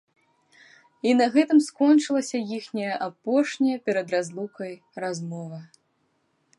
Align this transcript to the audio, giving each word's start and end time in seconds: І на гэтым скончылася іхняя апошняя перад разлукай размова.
І 1.09 1.13
на 1.19 1.27
гэтым 1.35 1.59
скончылася 1.67 2.37
іхняя 2.57 2.93
апошняя 3.09 3.77
перад 3.89 4.07
разлукай 4.15 4.73
размова. 5.07 5.59